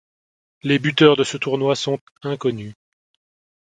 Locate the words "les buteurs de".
0.63-1.23